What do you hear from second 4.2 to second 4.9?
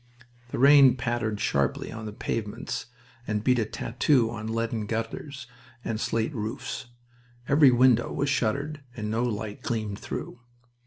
on leaden